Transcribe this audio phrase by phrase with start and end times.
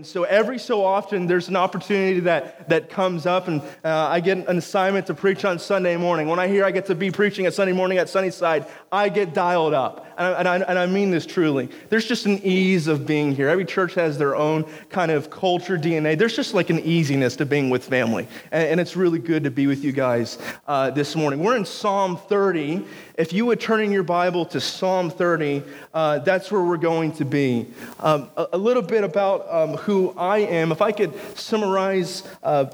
[0.00, 4.20] And so every so often, there's an opportunity that, that comes up, and uh, I
[4.20, 6.26] get an assignment to preach on Sunday morning.
[6.26, 9.34] When I hear I get to be preaching at Sunday morning at Sunnyside, I get
[9.34, 10.06] dialed up.
[10.20, 11.70] And I, and I, mean this truly.
[11.88, 13.48] There's just an ease of being here.
[13.48, 16.18] Every church has their own kind of culture, DNA.
[16.18, 18.28] There's just like an easiness to being with family.
[18.52, 20.36] And, and it's really good to be with you guys
[20.68, 21.42] uh, this morning.
[21.42, 22.84] We're in Psalm 30.
[23.16, 25.62] If you would turn in your Bible to Psalm 30,
[25.94, 27.68] uh, that's where we're going to be.
[27.98, 30.70] Um, a, a, little bit about um, who I am.
[30.70, 32.64] If I could summarize uh,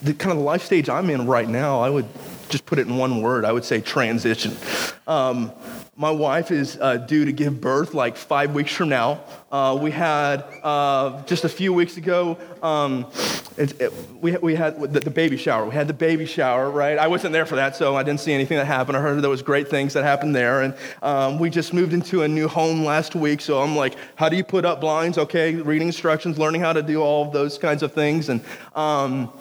[0.00, 2.08] the kind of the life stage I'm in right now, I would
[2.48, 3.44] just put it in one word.
[3.44, 4.56] I would say transition.
[5.06, 5.52] Um,
[6.02, 9.20] my wife is uh, due to give birth like five weeks from now.
[9.52, 13.06] Uh, we had uh, just a few weeks ago, um,
[13.56, 15.64] it, it, we, we had the, the, baby shower.
[15.64, 16.98] We had the baby shower, right?
[16.98, 18.96] I wasn't there for that, so I didn't see anything that happened.
[18.96, 20.62] I heard there was great things that happened there.
[20.62, 24.28] And um, we just moved into a new home last week, so I'm like, how
[24.28, 25.18] do you put up blinds?
[25.18, 28.40] Okay, reading instructions, learning how to do all of those kinds of things, and
[28.74, 29.32] um,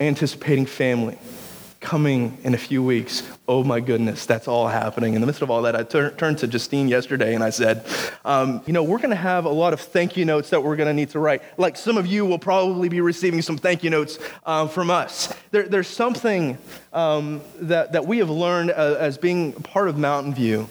[0.00, 1.16] anticipating family
[1.84, 3.22] coming in a few weeks.
[3.46, 5.14] Oh my goodness, that's all happening.
[5.14, 7.86] In the midst of all that, I tur- turned to Justine yesterday and I said,
[8.24, 10.76] um, You know, we're going to have a lot of thank you notes that we're
[10.76, 11.42] going to need to write.
[11.58, 15.32] Like some of you will probably be receiving some thank you notes um, from us.
[15.50, 16.58] There, there's something
[16.92, 20.68] um, that, that we have learned uh, as being part of Mountain View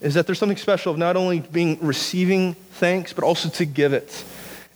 [0.00, 3.92] is that there's something special of not only being receiving thanks, but also to give
[3.92, 4.24] it.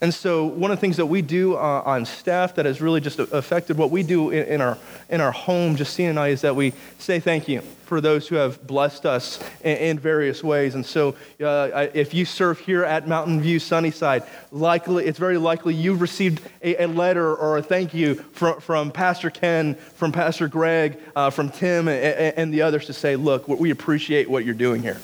[0.01, 3.01] And so, one of the things that we do uh, on staff that has really
[3.01, 6.43] just affected what we do in, in, our, in our home, Justine and I, is
[6.43, 10.77] that we say thank you for those who have blessed us in, in various ways.
[10.77, 15.75] And so, uh, if you serve here at Mountain View Sunnyside, likely, it's very likely
[15.75, 20.47] you've received a, a letter or a thank you from, from Pastor Ken, from Pastor
[20.47, 24.55] Greg, uh, from Tim, and, and the others to say, look, we appreciate what you're
[24.55, 24.99] doing here.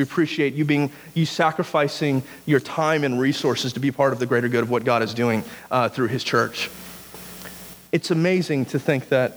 [0.00, 4.24] We appreciate you being, you sacrificing your time and resources to be part of the
[4.24, 6.70] greater good of what God is doing uh, through His church.
[7.92, 9.36] It's amazing to think that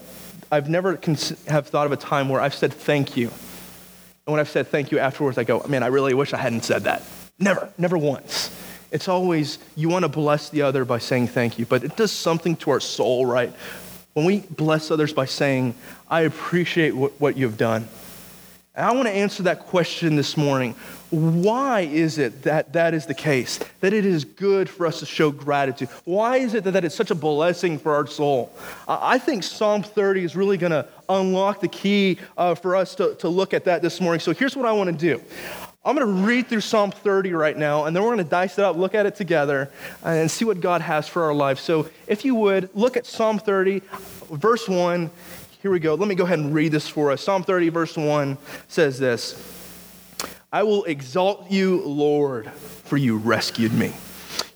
[0.54, 3.28] I've never cons- have thought of a time where I've said thank you.
[3.28, 6.64] And when I've said thank you afterwards, I go, man, I really wish I hadn't
[6.64, 7.04] said that.
[7.40, 8.58] Never, never once.
[8.90, 12.14] It's always, you want to bless the other by saying thank you, but it does
[12.14, 13.52] something to our soul, right?
[14.14, 15.76] When we bless others by saying,
[16.10, 17.90] I appreciate what, what you've done.
[18.76, 20.74] And I want to answer that question this morning.
[21.12, 23.60] Why is it that that is the case?
[23.82, 25.90] That it is good for us to show gratitude?
[26.06, 28.52] Why is it that, that it's such a blessing for our soul?
[28.88, 32.96] Uh, I think Psalm 30 is really going to unlock the key uh, for us
[32.96, 34.20] to, to look at that this morning.
[34.20, 35.22] So here's what I want to do.
[35.86, 38.58] I'm going to read through Psalm 30 right now, and then we're going to dice
[38.58, 39.70] it up, look at it together,
[40.04, 41.62] and see what God has for our lives.
[41.62, 43.84] So if you would, look at Psalm 30,
[44.32, 45.12] verse 1
[45.64, 45.96] here we go.
[45.96, 47.22] Let me go ahead and read this for us.
[47.22, 48.38] Psalm 30, verse 1
[48.68, 49.42] says this
[50.52, 53.94] I will exalt you, Lord, for you rescued me.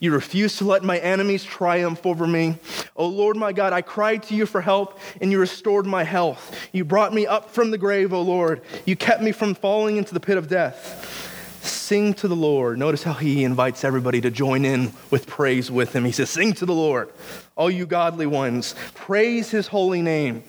[0.01, 2.57] You refused to let my enemies triumph over me.
[2.97, 6.53] O Lord my God, I cried to you for help, and you restored my health.
[6.73, 8.62] You brought me up from the grave, O Lord.
[8.85, 11.24] You kept me from falling into the pit of death.
[11.62, 12.78] Sing to the Lord.
[12.79, 16.06] Notice how he invites everybody to join in with praise with him.
[16.06, 17.12] He says, Sing to the Lord,
[17.56, 18.75] all you godly ones.
[18.94, 20.44] Praise his holy name.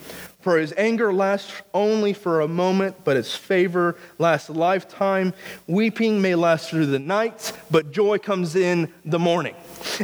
[0.49, 5.35] For his anger lasts only for a moment, but his favor lasts a lifetime.
[5.67, 9.55] Weeping may last through the night, but joy comes in the morning.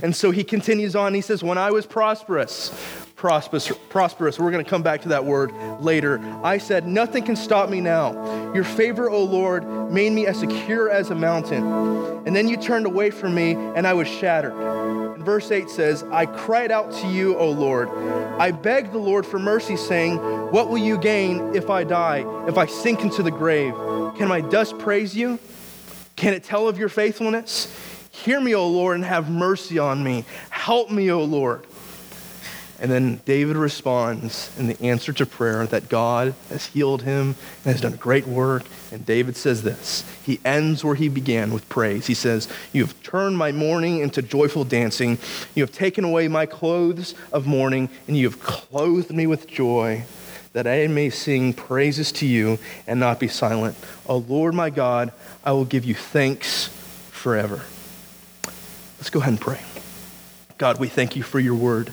[0.02, 1.14] And so he continues on.
[1.14, 2.78] He says, When I was prosperous,
[3.16, 4.38] prosperous, prosperous.
[4.38, 5.50] We're going to come back to that word
[5.80, 6.20] later.
[6.42, 8.52] I said, Nothing can stop me now.
[8.52, 11.64] Your favor, O Lord, made me as secure as a mountain.
[12.26, 16.26] And then you turned away from me, and I was shattered verse 8 says, I
[16.26, 17.88] cried out to you, O Lord.
[18.38, 20.16] I begged the Lord for mercy, saying,
[20.50, 23.74] What will you gain if I die, if I sink into the grave?
[24.16, 25.38] Can my dust praise you?
[26.16, 27.68] Can it tell of your faithfulness?
[28.10, 30.24] Hear me, O Lord, and have mercy on me.
[30.50, 31.66] Help me, O Lord.
[32.80, 37.72] And then David responds in the answer to prayer that God has healed him and
[37.72, 38.64] has done a great work.
[38.94, 40.04] And David says this.
[40.22, 42.06] He ends where he began with praise.
[42.06, 45.18] He says, You have turned my mourning into joyful dancing.
[45.56, 50.04] You have taken away my clothes of mourning, and you have clothed me with joy,
[50.52, 53.76] that I may sing praises to you and not be silent.
[54.06, 55.12] O Lord my God,
[55.42, 56.68] I will give you thanks
[57.10, 57.62] forever.
[58.98, 59.58] Let's go ahead and pray.
[60.56, 61.92] God, we thank you for your word.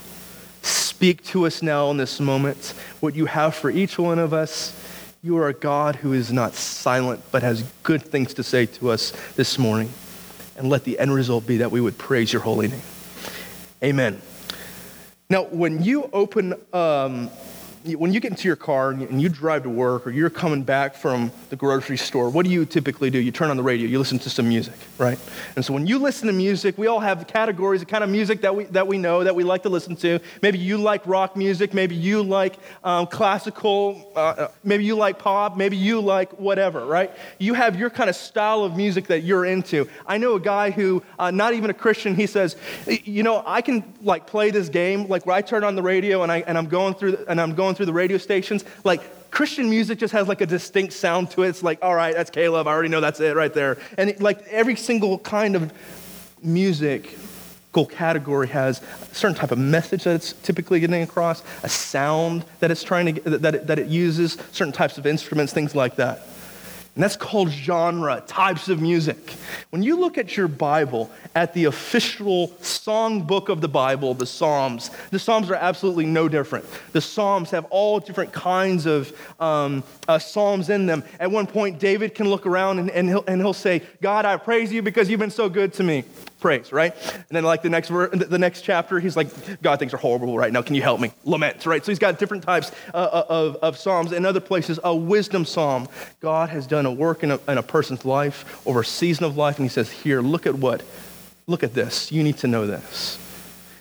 [0.61, 4.77] Speak to us now in this moment what you have for each one of us.
[5.23, 8.89] You are a God who is not silent, but has good things to say to
[8.89, 9.91] us this morning.
[10.57, 12.81] And let the end result be that we would praise your holy name.
[13.83, 14.19] Amen.
[15.29, 17.29] Now, when you open um,
[17.85, 20.95] when you get into your car and you drive to work or you're coming back
[20.95, 23.17] from the grocery store, what do you typically do?
[23.17, 25.17] You turn on the radio, you listen to some music, right?
[25.55, 28.41] And so when you listen to music, we all have categories, the kind of music
[28.41, 30.19] that we, that we know, that we like to listen to.
[30.41, 35.17] Maybe you like rock music, maybe you like um, classical, uh, uh maybe you like
[35.17, 37.11] pop, maybe you like whatever, right?
[37.39, 39.89] You have your kind of style of music that you're into.
[40.05, 42.55] I know a guy who, uh, not even a Christian, he says,
[42.85, 46.21] you know, I can like play this game, like where I turn on the radio
[46.23, 49.31] and, I, and I'm going through, and I'm going going through the radio stations, like
[49.31, 51.49] Christian music just has like a distinct sound to it.
[51.49, 52.67] It's like, all right, that's K-LOVE.
[52.67, 53.77] I already know that's it right there.
[53.97, 55.71] And it, like every single kind of
[56.43, 57.17] music
[57.89, 62.69] category has a certain type of message that it's typically getting across, a sound that
[62.69, 66.27] it's trying to that it, that it uses, certain types of instruments, things like that.
[66.95, 69.35] And that's called genre, types of music.
[69.69, 74.25] When you look at your Bible, at the official song book of the Bible, the
[74.25, 76.65] Psalms, the Psalms are absolutely no different.
[76.91, 81.05] The Psalms have all different kinds of um, uh, Psalms in them.
[81.17, 84.35] At one point, David can look around and, and, he'll, and he'll say, God, I
[84.35, 86.03] praise you because you've been so good to me
[86.41, 86.93] praise, right?
[87.13, 90.51] And then like the next the next chapter, he's like, God, things are horrible right
[90.51, 90.61] now.
[90.61, 91.13] Can you help me?
[91.23, 91.85] Laments, right?
[91.85, 94.11] So he's got different types uh, uh, of, of psalms.
[94.11, 95.87] In other places, a wisdom psalm.
[96.19, 99.37] God has done a work in a, in a person's life over a season of
[99.37, 100.83] life, and he says, here, look at what,
[101.47, 102.11] look at this.
[102.11, 103.17] You need to know this.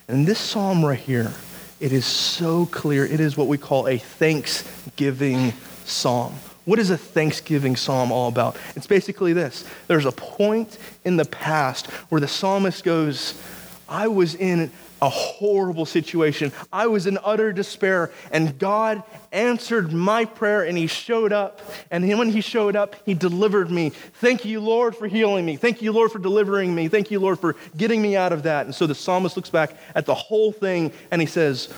[0.07, 1.33] And this psalm right here,
[1.81, 3.07] it is so clear.
[3.07, 5.55] It is what we call a thanksgiving
[5.85, 6.35] psalm.
[6.65, 8.57] What is a Thanksgiving psalm all about?
[8.77, 13.41] It's basically this there's a point in the past where the psalmist goes,
[13.89, 14.71] I was in
[15.03, 16.53] a horrible situation.
[16.73, 19.03] I was in utter despair, and God
[19.33, 21.61] answered my prayer, and He showed up.
[21.91, 23.91] And when He showed up, He delivered me.
[23.91, 25.57] Thank you, Lord, for healing me.
[25.57, 26.89] Thank you, Lord, for delivering me.
[26.89, 28.67] Thank you, Lord, for getting me out of that.
[28.67, 31.73] And so the psalmist looks back at the whole thing, and he says,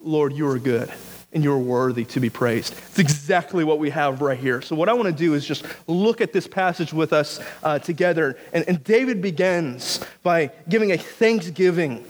[0.00, 0.92] Lord, you are good
[1.32, 2.74] and you're worthy to be praised.
[2.88, 4.62] It's exactly what we have right here.
[4.62, 7.78] So, what I want to do is just look at this passage with us uh,
[7.78, 8.38] together.
[8.52, 12.04] And, and David begins by giving a thanksgiving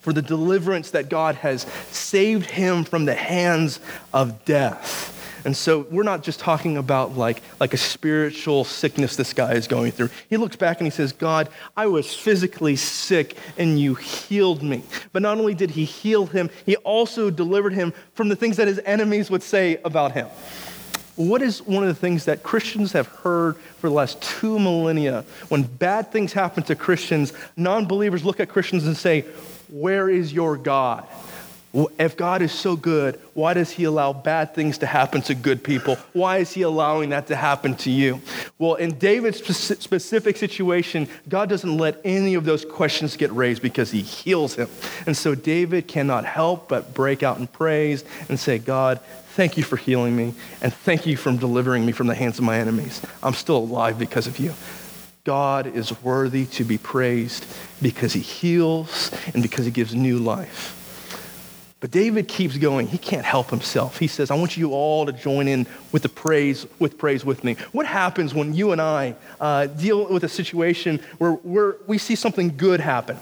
[0.00, 3.80] for the deliverance that God has saved him from the hands
[4.12, 5.17] of death.
[5.48, 9.66] And so we're not just talking about like, like a spiritual sickness this guy is
[9.66, 10.10] going through.
[10.28, 14.82] He looks back and he says, God, I was physically sick and you healed me.
[15.10, 18.68] But not only did he heal him, he also delivered him from the things that
[18.68, 20.26] his enemies would say about him.
[21.16, 25.24] What is one of the things that Christians have heard for the last two millennia?
[25.48, 29.22] When bad things happen to Christians, non believers look at Christians and say,
[29.70, 31.06] Where is your God?
[31.74, 35.62] If God is so good, why does He allow bad things to happen to good
[35.62, 35.96] people?
[36.14, 38.22] Why is He allowing that to happen to you?
[38.58, 43.90] Well, in David's specific situation, God doesn't let any of those questions get raised because
[43.90, 44.68] He heals him.
[45.06, 48.98] And so David cannot help but break out in praise and say, God,
[49.34, 52.44] thank you for healing me, and thank you for delivering me from the hands of
[52.44, 53.02] my enemies.
[53.22, 54.54] I'm still alive because of you.
[55.24, 57.44] God is worthy to be praised
[57.82, 60.74] because He heals and because He gives new life.
[61.80, 62.88] But David keeps going.
[62.88, 63.98] He can't help himself.
[63.98, 67.44] He says, I want you all to join in with the praise, with praise with
[67.44, 67.54] me.
[67.70, 72.16] What happens when you and I uh, deal with a situation where we we see
[72.16, 73.16] something good happen?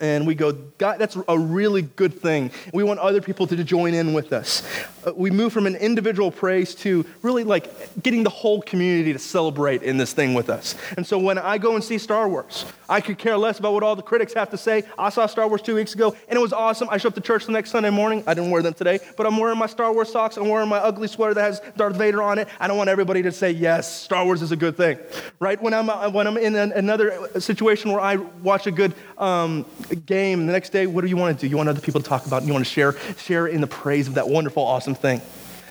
[0.00, 2.50] And we go, God, that's a really good thing.
[2.72, 4.62] We want other people to join in with us.
[5.06, 9.18] Uh, we move from an individual praise to really like getting the whole community to
[9.18, 10.74] celebrate in this thing with us.
[10.96, 13.82] And so when I go and see Star Wars, I could care less about what
[13.82, 14.84] all the critics have to say.
[14.98, 16.88] I saw Star Wars two weeks ago, and it was awesome.
[16.90, 18.24] I show up to church the next Sunday morning.
[18.26, 20.36] I didn't wear them today, but I'm wearing my Star Wars socks.
[20.36, 22.48] I'm wearing my ugly sweater that has Darth Vader on it.
[22.60, 24.98] I don't want everybody to say, yes, Star Wars is a good thing,
[25.38, 25.60] right?
[25.60, 29.64] When I'm, uh, when I'm in another situation where I watch a good um,
[29.96, 30.46] game.
[30.46, 31.50] The next day, what do you want to do?
[31.50, 32.38] You want other people to talk about.
[32.38, 35.20] And you want to share, share in the praise of that wonderful, awesome thing.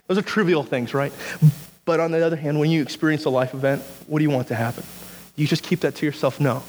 [0.07, 1.11] Those are trivial things, right?
[1.85, 4.49] But on the other hand, when you experience a life event, what do you want
[4.49, 4.83] to happen?
[5.35, 6.39] You just keep that to yourself?
[6.39, 6.63] No.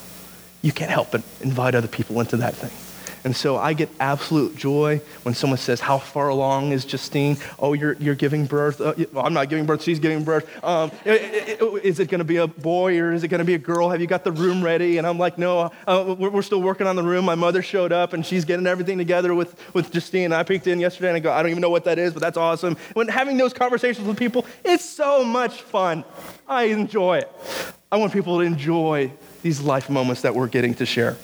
[0.63, 2.88] You can't help but invite other people into that thing.
[3.29, 7.37] And so I get absolute joy when someone says, How far along is Justine?
[7.59, 8.81] Oh, you're, you're giving birth.
[8.81, 10.49] Uh, well, I'm not giving birth, she's giving birth.
[10.65, 13.59] Um, is it going to be a boy or is it going to be a
[13.59, 13.91] girl?
[13.91, 14.97] Have you got the room ready?
[14.97, 17.27] And I'm like, No, uh, we're, we're, still working on the room.
[17.27, 20.33] My mother showed up and she's getting everything together with, with Justine.
[20.33, 22.23] I peeked in yesterday and I go, I don't even know what that is, but
[22.23, 22.79] that's awesome.
[22.95, 26.03] When having those conversations with people, it's so much fun.
[26.49, 27.31] I enjoy it.
[27.93, 31.19] I want people to enjoy these life moments that we're getting to share.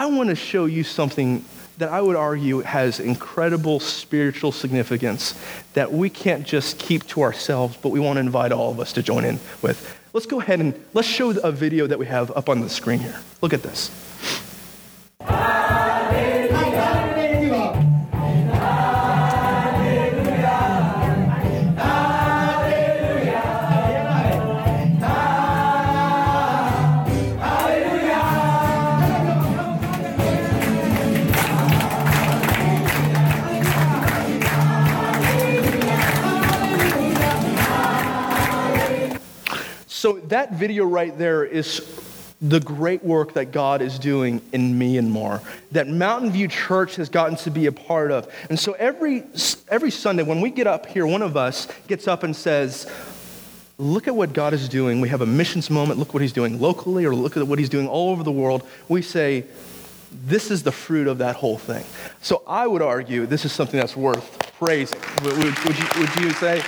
[0.00, 1.44] I want to show you something
[1.76, 5.38] that I would argue has incredible spiritual significance
[5.74, 8.94] that we can't just keep to ourselves, but we want to invite all of us
[8.94, 9.94] to join in with.
[10.14, 13.00] Let's go ahead and let's show a video that we have up on the screen
[13.00, 13.20] here.
[13.42, 13.90] Look at this.
[40.30, 41.80] That video right there is
[42.40, 47.36] the great work that God is doing in Myanmar, that Mountain View Church has gotten
[47.36, 48.32] to be a part of.
[48.48, 49.24] And so every,
[49.68, 52.90] every Sunday, when we get up here, one of us gets up and says,
[53.76, 55.00] Look at what God is doing.
[55.00, 55.98] We have a missions moment.
[55.98, 58.66] Look what He's doing locally, or look at what He's doing all over the world.
[58.88, 59.44] We say,
[60.26, 61.84] This is the fruit of that whole thing.
[62.20, 65.00] So I would argue this is something that's worth praising.
[65.24, 66.62] Would, would, would you, would you say?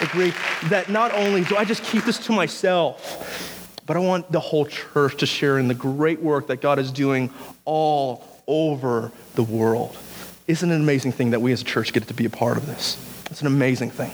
[0.00, 0.32] Agree?
[0.64, 4.66] That not only do I just keep this to myself, but I want the whole
[4.66, 7.30] church to share in the great work that God is doing
[7.64, 9.96] all over the world.
[10.46, 12.56] Isn't it an amazing thing that we as a church get to be a part
[12.56, 12.98] of this?
[13.30, 14.10] It's an amazing thing.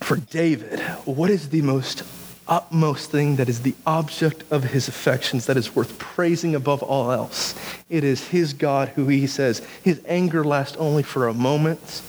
[0.00, 2.02] For David, what is the most
[2.46, 7.10] utmost thing that is the object of his affections that is worth praising above all
[7.10, 7.54] else?
[7.88, 12.02] It is his God who he says, his anger lasts only for a moment,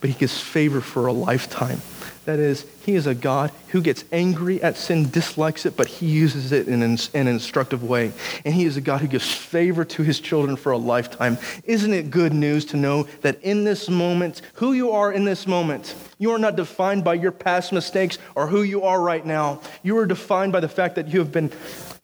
[0.00, 1.80] but he gives favor for a lifetime.
[2.26, 6.06] That is, he is a God who gets angry at sin, dislikes it, but he
[6.06, 8.12] uses it in an, in an, instructive way.
[8.44, 11.38] And he is a God who gives favor to his children for a lifetime.
[11.64, 15.46] Isn't it good news to know that in this moment, who you are in this
[15.46, 19.60] moment, you are not defined by your past mistakes or who you are right now.
[19.84, 21.52] You are defined by the fact that you have been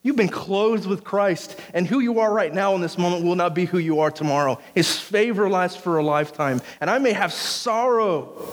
[0.02, 3.37] You've been clothed with Christ, and who you are right now in this moment will
[3.37, 4.59] not be who you are tomorrow.
[4.75, 6.61] His favor lasts for a lifetime.
[6.80, 8.49] And I may have sorrow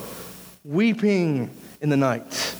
[0.64, 1.50] weeping
[1.82, 2.56] in the night.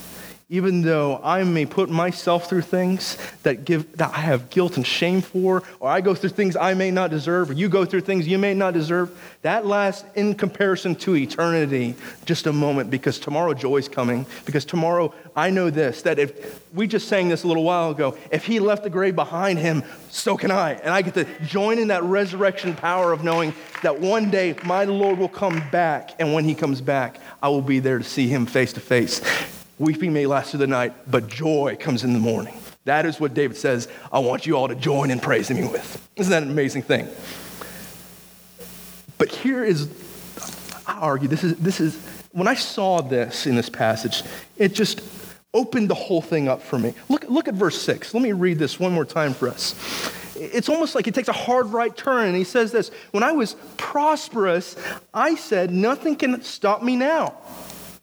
[0.52, 4.84] Even though I may put myself through things that, give, that I have guilt and
[4.84, 8.00] shame for, or I go through things I may not deserve, or you go through
[8.00, 13.20] things you may not deserve, that lasts in comparison to eternity just a moment because
[13.20, 14.26] tomorrow joy is coming.
[14.44, 18.18] Because tomorrow I know this that if we just sang this a little while ago,
[18.32, 20.72] if he left the grave behind him, so can I.
[20.72, 23.54] And I get to join in that resurrection power of knowing
[23.84, 27.62] that one day my Lord will come back, and when he comes back, I will
[27.62, 29.20] be there to see him face to face.
[29.80, 32.54] Weeping may last through the night, but joy comes in the morning.
[32.84, 36.06] That is what David says, I want you all to join in praising me with.
[36.16, 37.08] Isn't that an amazing thing?
[39.16, 39.88] But here is,
[40.86, 41.96] I argue, this is, this is,
[42.32, 44.22] when I saw this in this passage,
[44.58, 45.00] it just
[45.54, 46.92] opened the whole thing up for me.
[47.08, 48.12] Look, look at verse 6.
[48.12, 49.74] Let me read this one more time for us.
[50.36, 53.32] It's almost like he takes a hard right turn and he says this When I
[53.32, 54.76] was prosperous,
[55.14, 57.34] I said, Nothing can stop me now.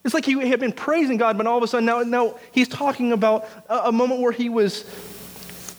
[0.04, 2.68] It's like he had been praising God, but all of a sudden now, now he's
[2.68, 4.86] talking about a, moment where he was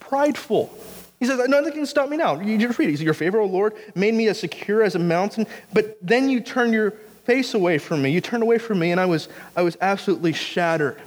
[0.01, 0.73] prideful.
[1.19, 2.39] He says, Nothing can stop me now.
[2.41, 2.91] You just read it.
[2.91, 6.29] He says, Your favor, O Lord, made me as secure as a mountain, but then
[6.29, 6.95] you turn your
[7.29, 8.11] face away from me.
[8.11, 10.99] You turned away from me, and I was, I was absolutely shattered.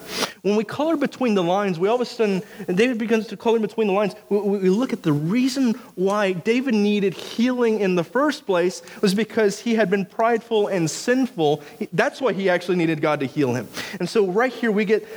[0.43, 3.37] When we color between the lines, we all of a sudden, and David begins to
[3.37, 7.95] color between the lines, we, we look at the reason why David needed healing in
[7.95, 11.63] the first place was because he had been prideful and sinful.
[11.91, 13.67] That's why he actually needed God to heal him.
[13.99, 15.07] And so, right here, we get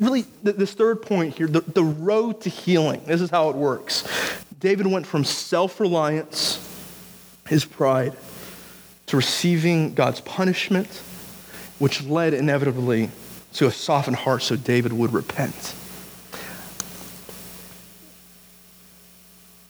[0.00, 3.02] really this third point here the, the road to healing.
[3.04, 4.08] This is how it works.
[4.58, 6.58] David went from self reliance,
[7.46, 8.16] his pride,
[9.06, 10.88] to receiving God's punishment,
[11.78, 13.10] which led inevitably
[13.54, 15.74] to a softened heart so David would repent.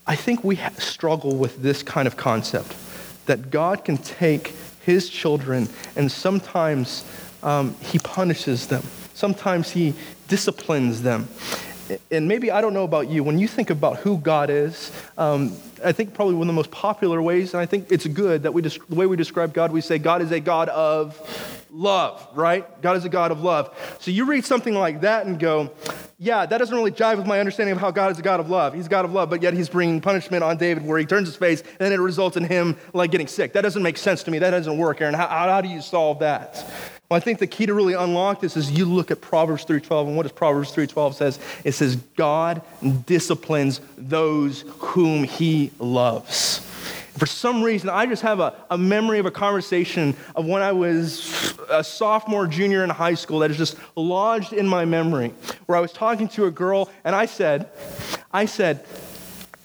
[0.06, 2.74] I think we struggle with this kind of concept
[3.26, 7.04] that God can take his children and sometimes
[7.42, 8.82] um, he punishes them,
[9.14, 9.94] sometimes he
[10.28, 11.28] disciplines them
[12.10, 15.56] and maybe I don't know about you, when you think about who God is, um,
[15.84, 18.52] I think probably one of the most popular ways, and I think it's good that
[18.52, 21.20] we the way we describe God, we say God is a God of
[21.70, 22.80] love, right?
[22.80, 23.76] God is a God of love.
[24.00, 25.70] So you read something like that and go,
[26.18, 28.48] yeah, that doesn't really jive with my understanding of how God is a God of
[28.48, 28.72] love.
[28.72, 31.36] He's God of love, but yet he's bringing punishment on David where he turns his
[31.36, 33.52] face and it results in him like getting sick.
[33.52, 34.38] That doesn't make sense to me.
[34.38, 35.14] That doesn't work, Aaron.
[35.14, 36.64] How, how do you solve that?
[37.08, 40.08] Well, I think the key to really unlock this is you look at Proverbs 3:12
[40.08, 41.38] and what does Proverbs 3:12 says?
[41.62, 42.62] It says God
[43.06, 46.60] disciplines those whom he loves.
[47.16, 50.72] For some reason, I just have a, a memory of a conversation of when I
[50.72, 55.32] was a sophomore, junior in high school that is just lodged in my memory,
[55.64, 57.70] where I was talking to a girl and I said,
[58.32, 58.84] I said,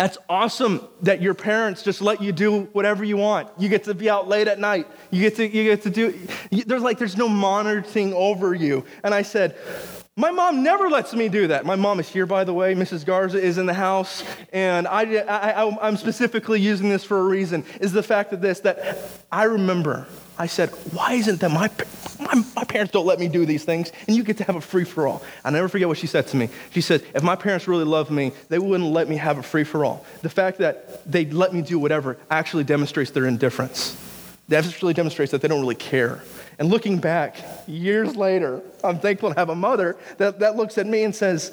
[0.02, 3.48] that's awesome that your parents just let you do whatever you want.
[3.60, 4.88] You get to be out late at night.
[5.12, 6.20] You get to, you get to do,
[6.66, 8.84] there's like, there's no monitoring over you.
[9.04, 9.56] And I said,
[10.18, 11.66] my mom never lets me do that.
[11.66, 12.76] My mom is here, by the way.
[12.76, 13.06] Mrs.
[13.06, 14.24] Garza is in the house.
[14.52, 18.60] And I, I, I'm specifically using this for a reason, is the fact of this,
[18.62, 19.00] that
[19.32, 21.70] I remember I said, why isn't that my,
[22.20, 24.62] my, my, parents don't let me do these things and you get to have a
[24.62, 25.22] free for all?
[25.46, 26.50] i never forget what she said to me.
[26.72, 29.64] She said, if my parents really loved me, they wouldn't let me have a free
[29.64, 30.04] for all.
[30.24, 33.96] The fact that they let me do whatever actually demonstrates their indifference.
[34.48, 36.24] That actually demonstrates that they don't really care.
[36.62, 40.86] And looking back years later, I'm thankful to have a mother that, that looks at
[40.86, 41.50] me and says,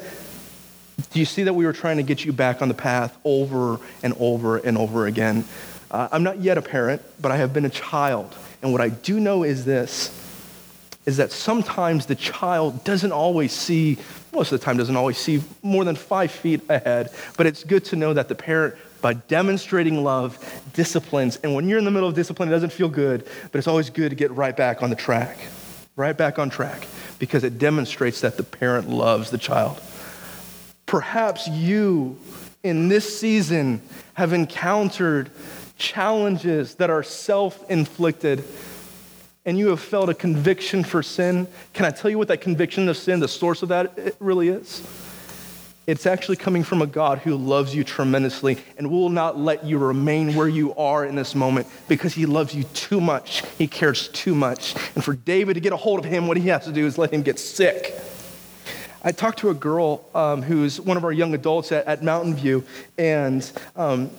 [1.12, 3.80] Do you see that we were trying to get you back on the path over
[4.02, 5.46] and over and over again?
[5.90, 8.36] Uh, I'm not yet a parent, but I have been a child.
[8.60, 10.14] And what I do know is this
[11.06, 13.96] is that sometimes the child doesn't always see,
[14.34, 17.08] most of the time, doesn't always see more than five feet ahead.
[17.38, 21.36] But it's good to know that the parent, by demonstrating love, disciplines.
[21.42, 23.90] And when you're in the middle of discipline, it doesn't feel good, but it's always
[23.90, 25.36] good to get right back on the track,
[25.96, 26.86] right back on track,
[27.18, 29.80] because it demonstrates that the parent loves the child.
[30.86, 32.18] Perhaps you
[32.62, 33.80] in this season
[34.14, 35.30] have encountered
[35.76, 38.44] challenges that are self inflicted
[39.48, 42.86] and you have felt a conviction for sin, can I tell you what that conviction
[42.86, 44.82] of sin, the source of that it really is?
[45.88, 49.78] It's actually coming from a God who loves you tremendously and will not let you
[49.78, 53.42] remain where you are in this moment because he loves you too much.
[53.56, 54.74] He cares too much.
[54.94, 56.98] And for David to get a hold of him, what he has to do is
[56.98, 57.94] let him get sick.
[59.02, 62.34] I talked to a girl um, who's one of our young adults at, at Mountain
[62.34, 62.64] View,
[62.98, 64.10] and um,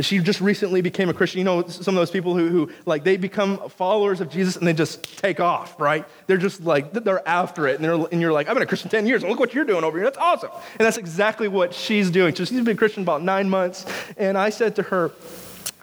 [0.00, 1.38] she just recently became a Christian.
[1.38, 4.66] You know, some of those people who, who, like, they become followers of Jesus and
[4.66, 6.06] they just take off, right?
[6.26, 7.76] They're just like, they're after it.
[7.76, 9.64] And, they're, and you're like, I've been a Christian 10 years and look what you're
[9.64, 10.04] doing over here.
[10.04, 10.50] That's awesome.
[10.78, 12.34] And that's exactly what she's doing.
[12.34, 13.86] So she's been a Christian about nine months.
[14.16, 15.12] And I said to her,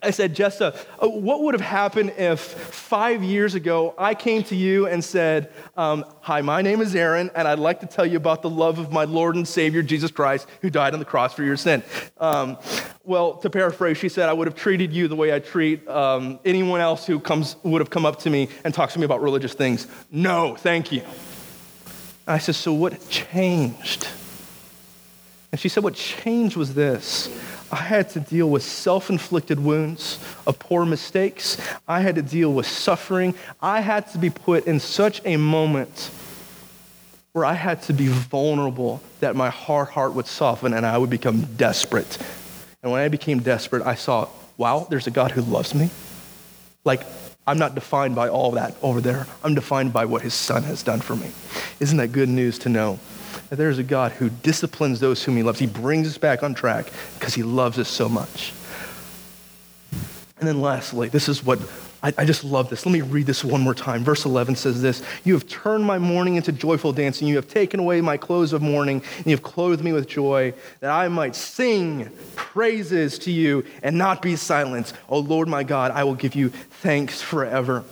[0.01, 4.55] I said, Jessa, uh, what would have happened if five years ago I came to
[4.55, 8.17] you and said, um, Hi, my name is Aaron, and I'd like to tell you
[8.17, 11.33] about the love of my Lord and Savior, Jesus Christ, who died on the cross
[11.33, 11.83] for your sin?
[12.19, 12.57] Um,
[13.03, 16.39] well, to paraphrase, she said, I would have treated you the way I treat um,
[16.43, 19.21] anyone else who comes, would have come up to me and talked to me about
[19.21, 19.87] religious things.
[20.11, 21.01] No, thank you.
[22.27, 24.07] I said, So what changed?
[25.51, 27.29] And she said, What changed was this.
[27.71, 31.57] I had to deal with self inflicted wounds of poor mistakes.
[31.87, 33.35] I had to deal with suffering.
[33.61, 36.11] I had to be put in such a moment
[37.33, 41.09] where I had to be vulnerable that my hard heart would soften and I would
[41.09, 42.17] become desperate.
[42.81, 45.89] And when I became desperate, I saw, wow, there's a God who loves me.
[46.83, 47.03] Like,
[47.45, 49.27] I'm not defined by all that over there.
[49.43, 51.31] I'm defined by what his son has done for me.
[51.79, 52.99] Isn't that good news to know?
[53.49, 55.59] That there's a God who disciplines those whom he loves.
[55.59, 58.53] He brings us back on track because he loves us so much.
[60.39, 61.59] And then lastly, this is what
[62.03, 62.85] I, I, just love this.
[62.85, 64.03] Let me read this one more time.
[64.03, 67.27] Verse 11 says this You have turned my mourning into joyful dancing.
[67.27, 70.53] You have taken away my clothes of mourning, and you have clothed me with joy,
[70.79, 74.93] that I might sing praises to you and not be silent.
[75.09, 77.83] O Lord my God, I will give you thanks forever.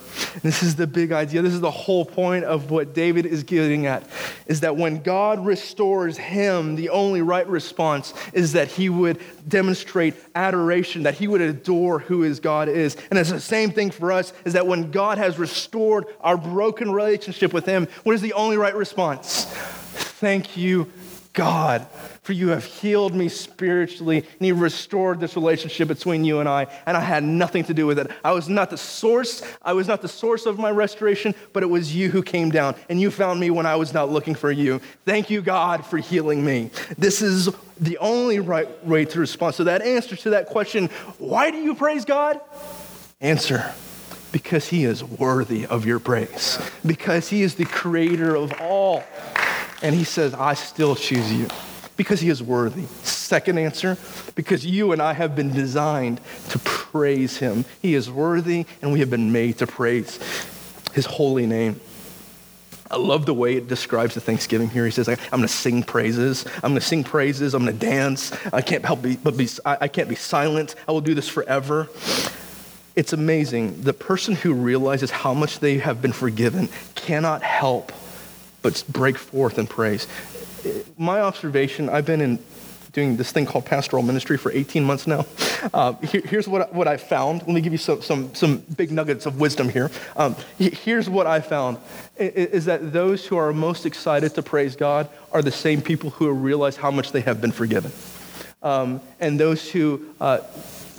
[0.44, 1.42] This is the big idea.
[1.42, 4.04] This is the whole point of what David is getting at
[4.46, 10.14] is that when God restores him, the only right response is that he would demonstrate
[10.36, 12.96] adoration, that he would adore who his God is.
[13.10, 16.92] And it's the same thing for us is that when God has restored our broken
[16.92, 19.46] relationship with him, what is the only right response?
[19.46, 20.92] Thank you,
[21.36, 21.86] God,
[22.24, 26.68] for you have healed me spiritually and you restored this relationship between you and I,
[26.86, 28.10] and I had nothing to do with it.
[28.24, 31.68] I was not the source, I was not the source of my restoration, but it
[31.68, 34.50] was you who came down and you found me when I was not looking for
[34.50, 34.80] you.
[35.04, 36.72] Thank you, God, for healing me.
[36.98, 39.56] This is the only right way to respond.
[39.56, 40.88] So that answer to that question,
[41.20, 42.40] why do you praise God?
[43.20, 43.74] Answer
[44.32, 49.02] because he is worthy of your praise, because he is the creator of all.
[49.82, 51.48] And he says, I still choose you
[51.98, 52.86] because he is worthy.
[53.04, 53.98] Second answer,
[54.36, 57.66] because you and I have been designed to praise him.
[57.82, 60.20] He is worthy, and we have been made to praise
[60.94, 61.80] his holy name.
[62.90, 64.86] I love the way it describes the Thanksgiving here.
[64.86, 66.46] He says, I'm going to sing praises.
[66.56, 67.54] I'm going to sing praises.
[67.54, 68.32] I'm going to dance.
[68.54, 70.76] I can't help be, but be, I can't be silent.
[70.88, 71.90] I will do this forever.
[72.96, 73.82] It's amazing.
[73.82, 77.92] The person who realizes how much they have been forgiven cannot help
[78.66, 80.08] but break forth in praise.
[80.98, 82.40] My observation, I've been in
[82.94, 85.28] doing this thing called pastoral ministry for 18 months now.
[85.72, 87.42] Uh, here, here's what, what I found.
[87.42, 89.92] Let me give you some, some, some big nuggets of wisdom here.
[90.16, 91.78] Um, here's what I found
[92.18, 96.32] is that those who are most excited to praise God are the same people who
[96.32, 97.92] realize how much they have been forgiven.
[98.64, 100.40] Um, and those who uh,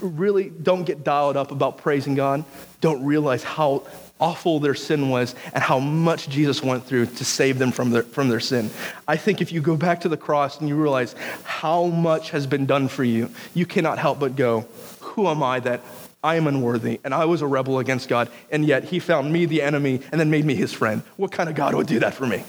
[0.01, 2.45] really don't get dialed up about praising God
[2.79, 3.83] don't realize how
[4.19, 8.03] awful their sin was and how much Jesus went through to save them from their,
[8.03, 8.69] from their sin.
[9.07, 12.47] I think if you go back to the cross and you realize how much has
[12.47, 14.65] been done for you, you cannot help but go,
[15.01, 15.81] Who am I that
[16.23, 19.45] I am unworthy and I was a rebel against God, and yet He found me
[19.45, 21.03] the enemy and then made me His friend?
[21.17, 22.43] What kind of God would do that for me?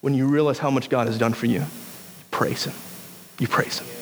[0.00, 1.64] When you realize how much God has done for you,
[2.30, 2.74] praise Him.
[3.38, 3.95] You praise Him.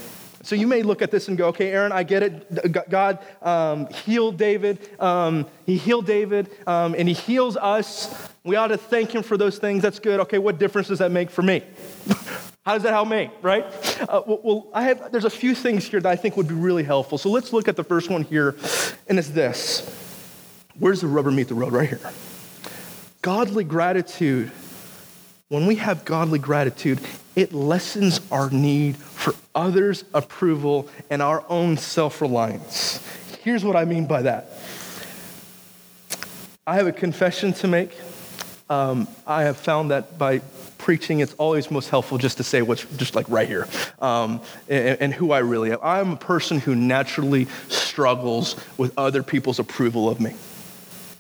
[0.45, 2.91] So you may look at this and go, okay, Aaron, I get it.
[2.91, 4.79] God um, healed David.
[5.01, 8.31] Um, he healed David, um, and he heals us.
[8.45, 9.83] We ought to thank him for those things.
[9.83, 10.21] That's good.
[10.21, 11.63] Okay, what difference does that make for me?
[12.65, 13.65] How does that help me, right?
[14.09, 16.83] Uh, well, I have, there's a few things here that I think would be really
[16.83, 17.19] helpful.
[17.19, 18.57] So let's look at the first one here,
[19.07, 19.83] and it's this.
[20.79, 21.73] Where's the rubber meet the road?
[21.73, 22.01] Right here.
[23.21, 24.51] Godly gratitude.
[25.49, 27.01] When we have godly gratitude,
[27.37, 33.05] it lessens our need for others' approval and our own self reliance.
[33.43, 34.51] Here's what I mean by that
[36.67, 37.91] I have a confession to make.
[38.71, 40.41] Um, I have found that by
[40.79, 43.69] preaching, it's always most helpful just to say what's just like right here
[44.01, 45.79] um, and, and, who I really am.
[45.83, 50.35] I'm a person who naturally struggles with other people's approval of me.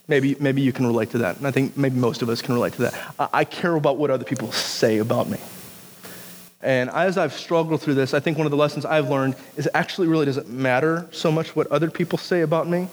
[0.09, 1.37] Maybe, maybe you can relate to that.
[1.37, 3.15] And I think maybe most of us can relate to that.
[3.19, 5.39] I, I care about what other people say about me.
[6.65, 9.67] And as I've struggled through this, I think one of the lessons I've learned is
[9.67, 12.89] it actually really doesn't matter so much what other people say about me.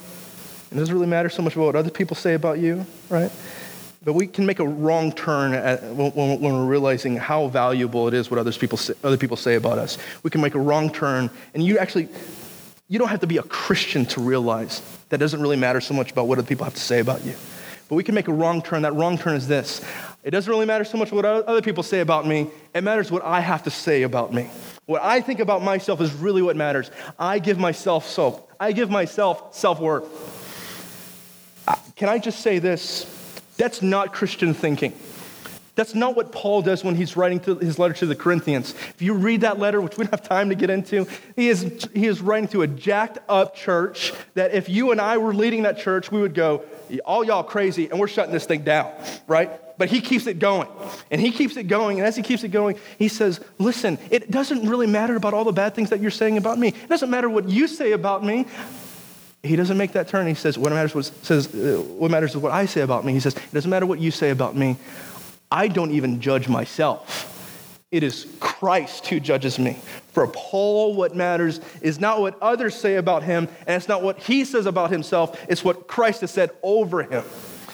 [0.71, 3.31] It doesn't really matter so much about what other people say about you, right?
[4.03, 8.13] But we can make a wrong turn at, when, when, we're realizing how valuable it
[8.13, 9.97] is what others people say, other people say about us.
[10.23, 12.10] We can make a wrong turn, and you actually,
[12.89, 16.12] you don't have to be a Christian to realize that doesn't really matter so much
[16.12, 17.36] about what other people have to say about you.
[17.88, 18.81] But we can make a wrong turn.
[18.81, 19.81] That wrong turn is this
[20.23, 23.23] it doesn't really matter so much what other people say about me, it matters what
[23.23, 24.49] I have to say about me.
[24.86, 26.91] What I think about myself is really what matters.
[27.17, 28.41] I give myself self.
[28.60, 30.05] I give myself self worth.
[31.67, 33.05] Uh, can I just say this?
[33.57, 34.93] That's not Christian thinking.
[35.75, 38.75] That's not what Paul does when he's writing his letter to the Corinthians.
[38.89, 41.88] If you read that letter, which we don't have time to get into, he is,
[41.93, 45.63] he is writing to a jacked up church that if you and I were leading
[45.63, 46.65] that church, we would go,
[47.05, 48.91] all y'all crazy, and we're shutting this thing down,
[49.27, 49.49] right?
[49.82, 50.67] But he keeps it going.
[51.10, 51.98] And he keeps it going.
[51.98, 55.44] And as he keeps it going, he says, Listen, it doesn't really matter about all
[55.44, 56.67] the bad things that you're saying about me.
[56.67, 58.46] It doesn't matter what you say about me.
[59.41, 60.28] He doesn't make that turn.
[60.28, 63.13] He says, What matters, was, says, uh, what matters is what I say about me.
[63.13, 64.78] He says, It doesn't matter what you say about me.
[65.52, 67.88] I don't even judge myself.
[67.89, 69.80] It is Christ who judges me.
[70.10, 74.20] For Paul, what matters is not what others say about him, and it's not what
[74.20, 77.24] he says about himself, it's what Christ has said over him.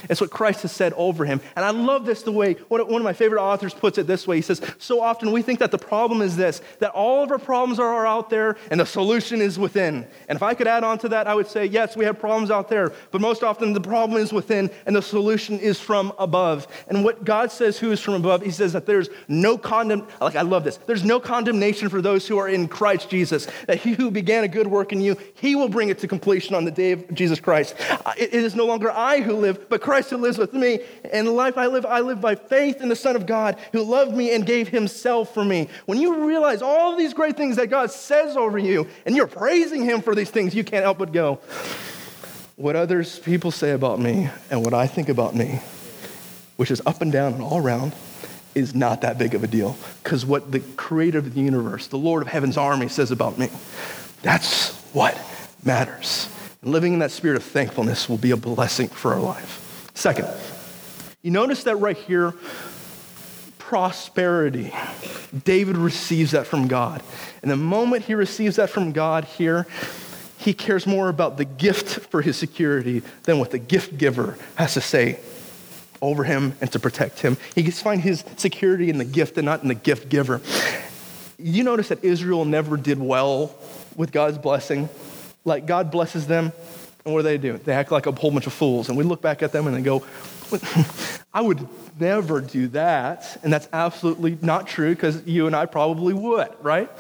[0.09, 1.41] It's what Christ has said over him.
[1.55, 4.37] And I love this the way one of my favorite authors puts it this way.
[4.37, 7.39] He says, So often we think that the problem is this, that all of our
[7.39, 10.07] problems are out there and the solution is within.
[10.27, 12.51] And if I could add on to that, I would say, Yes, we have problems
[12.51, 16.67] out there, but most often the problem is within and the solution is from above.
[16.87, 20.35] And what God says, who is from above, He says that there's no condemn, like
[20.35, 23.47] I love this, there's no condemnation for those who are in Christ Jesus.
[23.67, 26.55] That He who began a good work in you, He will bring it to completion
[26.55, 27.75] on the day of Jesus Christ.
[28.17, 30.81] It is no longer I who live, but Christ who lives with me.
[31.13, 33.81] And the life I live, I live by faith in the Son of God who
[33.83, 35.69] loved me and gave himself for me.
[35.85, 39.85] When you realize all these great things that God says over you and you're praising
[39.85, 41.39] him for these things, you can't help but go,
[42.57, 45.61] what others people say about me and what I think about me,
[46.57, 47.95] which is up and down and all around,
[48.55, 49.77] is not that big of a deal.
[50.03, 53.47] Because what the creator of the universe, the Lord of heaven's army, says about me,
[54.21, 55.17] that's what
[55.63, 56.27] matters.
[56.61, 59.63] Living in that spirit of thankfulness will be a blessing for our life.
[59.97, 60.27] Second,
[61.23, 62.35] you notice that right here,
[63.57, 64.71] prosperity.
[65.43, 67.01] David receives that from God.
[67.41, 69.65] And the moment he receives that from God here,
[70.37, 74.75] he cares more about the gift for his security than what the gift giver has
[74.75, 75.19] to say
[75.99, 77.35] over him and to protect him.
[77.55, 80.41] He gets find his security in the gift and not in the gift giver.
[81.39, 83.55] You notice that Israel never did well
[83.95, 84.89] with God's blessing.
[85.43, 86.53] Like God blesses them,
[87.07, 87.57] and what do they do?
[87.57, 88.89] They act like a whole bunch of fools.
[88.89, 90.03] And we look back at them and they go,
[91.33, 91.65] I would
[91.97, 93.39] never do that.
[93.43, 96.91] And that's absolutely not true because you and I probably would, right?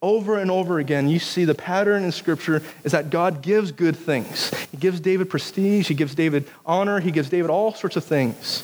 [0.00, 3.94] Over and over again, you see the pattern in Scripture is that God gives good
[3.94, 4.54] things.
[4.70, 8.62] He gives David prestige, He gives David honor, He gives David all sorts of things.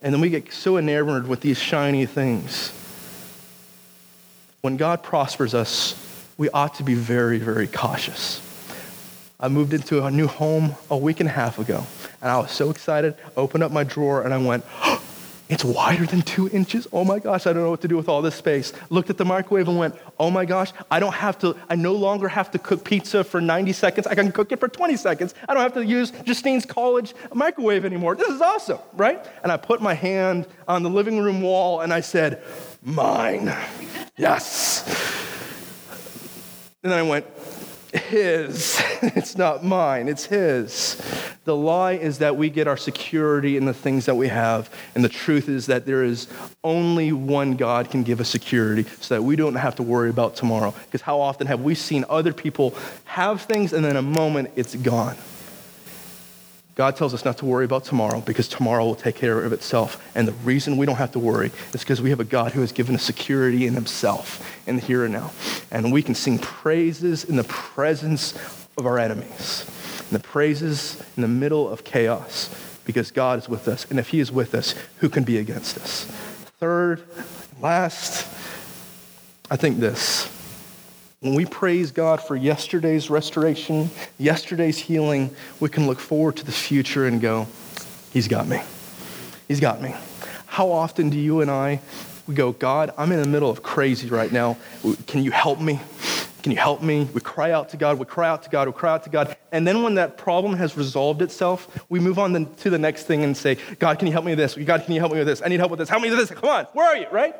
[0.00, 2.72] And then we get so enamored with these shiny things.
[4.62, 5.98] When God prospers us,
[6.38, 8.40] we ought to be very, very cautious.
[9.42, 11.84] I moved into a new home a week and a half ago,
[12.20, 13.16] and I was so excited.
[13.36, 15.02] Opened up my drawer, and I went, oh,
[15.48, 16.86] it's wider than two inches.
[16.92, 18.72] Oh my gosh, I don't know what to do with all this space.
[18.88, 21.92] Looked at the microwave and went, oh my gosh, I don't have to, I no
[21.92, 24.06] longer have to cook pizza for 90 seconds.
[24.06, 25.34] I can cook it for 20 seconds.
[25.48, 28.14] I don't have to use Justine's college microwave anymore.
[28.14, 29.26] This is awesome, right?
[29.42, 32.40] And I put my hand on the living room wall and I said,
[32.80, 33.52] mine.
[34.16, 34.86] Yes.
[36.84, 37.26] And then I went,
[37.92, 38.80] his.
[39.04, 40.96] It's not mine, it's his.
[41.44, 44.70] The lie is that we get our security in the things that we have.
[44.94, 46.28] And the truth is that there is
[46.62, 50.36] only one God can give us security so that we don't have to worry about
[50.36, 50.72] tomorrow.
[50.84, 54.76] Because how often have we seen other people have things and then a moment it's
[54.76, 55.16] gone?
[56.74, 60.02] God tells us not to worry about tomorrow because tomorrow will take care of itself.
[60.14, 62.62] And the reason we don't have to worry is because we have a God who
[62.62, 65.32] has given us security in himself in the here and now.
[65.70, 68.34] And we can sing praises in the presence
[68.78, 69.66] of our enemies,
[70.10, 72.48] in the praises in the middle of chaos
[72.84, 73.86] because God is with us.
[73.90, 76.04] And if he is with us, who can be against us?
[76.58, 77.02] Third,
[77.60, 78.26] last,
[79.50, 80.41] I think this
[81.22, 86.52] when we praise God for yesterday's restoration, yesterday's healing, we can look forward to the
[86.52, 87.46] future and go,
[88.12, 88.60] He's got me.
[89.48, 89.94] He's got me.
[90.46, 91.80] How often do you and I
[92.26, 94.56] we go, God, I'm in the middle of crazy right now.
[95.06, 95.80] Can you help me?
[96.42, 97.08] Can you help me?
[97.12, 99.36] We cry out to God, we cry out to God, we cry out to God.
[99.50, 103.22] And then when that problem has resolved itself, we move on to the next thing
[103.22, 104.54] and say, God, can you help me with this?
[104.54, 105.42] God, can you help me with this?
[105.44, 105.88] I need help with this.
[105.88, 106.30] Help me with this.
[106.30, 107.34] Come on, where are you, right?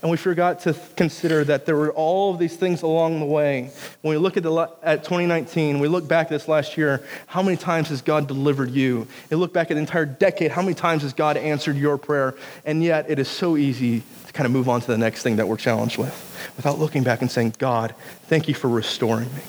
[0.00, 3.72] And we forgot to consider that there were all of these things along the way.
[4.02, 7.56] When we look at, the, at 2019, we look back this last year, how many
[7.56, 9.08] times has God delivered you?
[9.28, 12.36] You look back at the entire decade, how many times has God answered your prayer?
[12.64, 15.34] And yet it is so easy to kind of move on to the next thing
[15.36, 17.92] that we're challenged with without looking back and saying, God,
[18.28, 19.42] thank you for restoring me.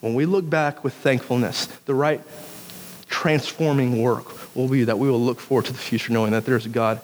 [0.00, 2.22] When we look back with thankfulness, the right
[3.10, 6.64] transforming work will be that we will look forward to the future knowing that there's
[6.64, 7.02] a God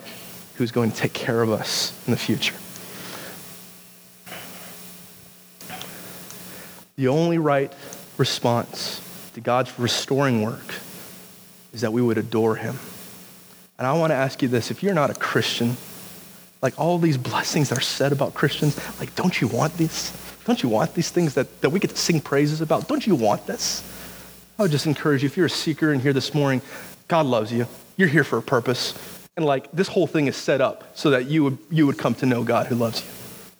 [0.54, 2.54] who's going to take care of us in the future.
[7.00, 7.72] The only right
[8.18, 9.00] response
[9.32, 10.74] to God's restoring work
[11.72, 12.78] is that we would adore him.
[13.78, 15.78] And I want to ask you this if you're not a Christian,
[16.60, 20.12] like all these blessings that are said about Christians, like, don't you want these?
[20.44, 22.86] Don't you want these things that, that we get to sing praises about?
[22.86, 23.82] Don't you want this?
[24.58, 26.60] I would just encourage you, if you're a seeker in here this morning,
[27.08, 27.66] God loves you.
[27.96, 28.92] You're here for a purpose.
[29.38, 32.14] And like this whole thing is set up so that you would, you would come
[32.16, 33.08] to know God who loves you.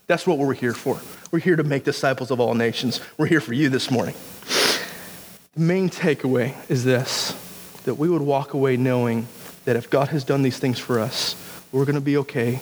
[0.08, 1.00] That's what we're here for.
[1.30, 3.00] We're here to make disciples of all nations.
[3.16, 4.16] We're here for you this morning.
[5.54, 7.36] The main takeaway is this
[7.84, 9.26] that we would walk away knowing
[9.64, 11.34] that if God has done these things for us,
[11.72, 12.60] we're going to be okay.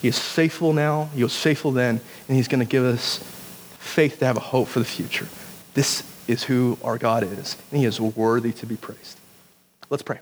[0.00, 3.18] He is faithful now, He was faithful then, and He's going to give us
[3.78, 5.28] faith to have a hope for the future.
[5.74, 9.18] This is who our God is, and He is worthy to be praised.
[9.90, 10.20] Let's pray.